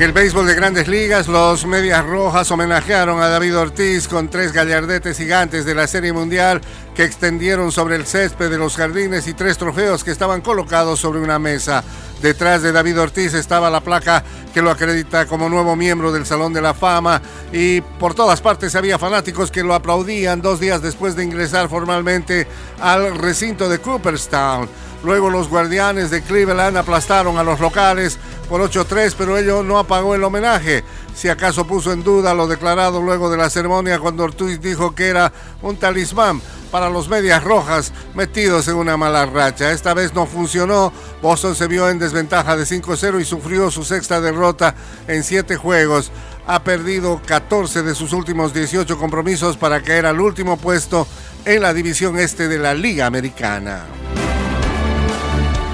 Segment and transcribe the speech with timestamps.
[0.00, 4.50] En el béisbol de grandes ligas, los Medias Rojas homenajearon a David Ortiz con tres
[4.50, 6.62] gallardetes gigantes de la Serie Mundial
[6.94, 11.20] que extendieron sobre el césped de los jardines y tres trofeos que estaban colocados sobre
[11.20, 11.84] una mesa.
[12.22, 14.24] Detrás de David Ortiz estaba la placa
[14.54, 17.20] que lo acredita como nuevo miembro del Salón de la Fama
[17.52, 22.46] y por todas partes había fanáticos que lo aplaudían dos días después de ingresar formalmente
[22.80, 24.66] al recinto de Cooperstown.
[25.02, 28.18] Luego los guardianes de Cleveland aplastaron a los locales
[28.50, 30.82] por 8-3, pero ello no apagó el homenaje.
[31.14, 35.06] Si acaso puso en duda lo declarado luego de la ceremonia cuando Ortiz dijo que
[35.06, 35.32] era
[35.62, 36.42] un talismán
[36.72, 39.70] para los medias rojas metidos en una mala racha.
[39.70, 40.92] Esta vez no funcionó.
[41.22, 44.74] Boston se vio en desventaja de 5-0 y sufrió su sexta derrota
[45.06, 46.10] en siete juegos.
[46.48, 51.06] Ha perdido 14 de sus últimos 18 compromisos para caer al último puesto
[51.44, 53.99] en la división este de la Liga Americana.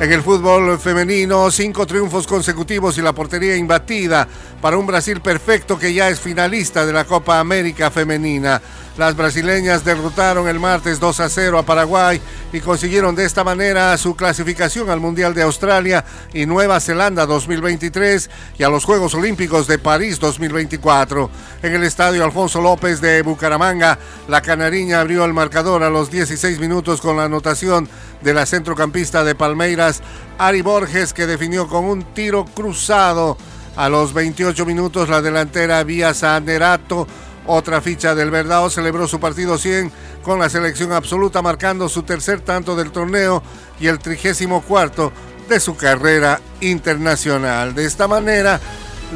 [0.00, 4.28] En el fútbol femenino, cinco triunfos consecutivos y la portería imbatida
[4.62, 8.62] para un Brasil perfecto que ya es finalista de la Copa América Femenina.
[8.96, 12.20] Las brasileñas derrotaron el martes 2 a 0 a Paraguay
[12.52, 18.28] y consiguieron de esta manera su clasificación al Mundial de Australia y Nueva Zelanda 2023
[18.58, 21.30] y a los Juegos Olímpicos de París 2024.
[21.62, 26.58] En el estadio Alfonso López de Bucaramanga, la canariña abrió el marcador a los 16
[26.58, 27.88] minutos con la anotación
[28.22, 30.02] de la centrocampista de Palmeiras,
[30.38, 33.36] Ari Borges, que definió con un tiro cruzado.
[33.76, 37.06] A los 28 minutos, la delantera Vía Sanerato
[37.50, 39.90] otra ficha del Verdao celebró su partido 100
[40.22, 43.42] con la selección absoluta, marcando su tercer tanto del torneo
[43.80, 45.12] y el trigésimo cuarto
[45.48, 47.74] de su carrera internacional.
[47.74, 48.60] De esta manera,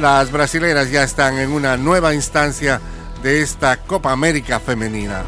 [0.01, 2.81] las brasileras ya están en una nueva instancia
[3.21, 5.23] de esta Copa América femenina.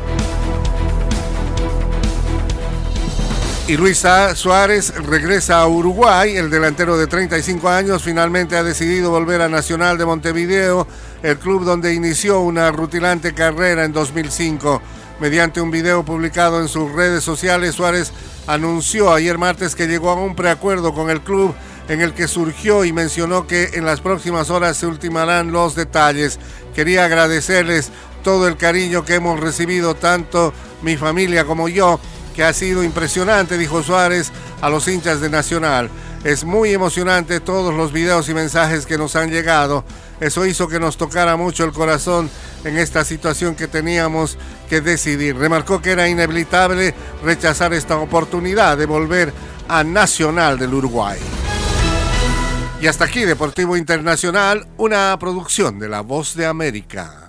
[3.67, 6.37] Y Luisa Suárez regresa a Uruguay.
[6.37, 10.87] El delantero de 35 años finalmente ha decidido volver a Nacional de Montevideo,
[11.23, 14.83] el club donde inició una rutilante carrera en 2005.
[15.19, 18.11] Mediante un video publicado en sus redes sociales, Suárez
[18.45, 21.55] anunció ayer martes que llegó a un preacuerdo con el club
[21.89, 26.37] en el que surgió y mencionó que en las próximas horas se ultimarán los detalles.
[26.75, 27.89] Quería agradecerles
[28.23, 30.53] todo el cariño que hemos recibido, tanto
[30.83, 31.99] mi familia como yo
[32.35, 34.31] que ha sido impresionante, dijo Suárez
[34.61, 35.89] a los hinchas de Nacional.
[36.23, 39.85] Es muy emocionante todos los videos y mensajes que nos han llegado.
[40.19, 42.29] Eso hizo que nos tocara mucho el corazón
[42.63, 44.37] en esta situación que teníamos
[44.69, 45.37] que decidir.
[45.37, 46.93] Remarcó que era inevitable
[47.23, 49.31] rechazar esta oportunidad de volver
[49.67, 51.19] a Nacional del Uruguay.
[52.81, 57.24] Y hasta aquí Deportivo Internacional, una producción de La Voz de América.